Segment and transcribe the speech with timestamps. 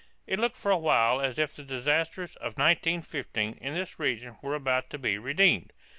[0.25, 4.55] It looked for a while as if the disasters of 1915 in this region were
[4.55, 5.71] about to be redeemed.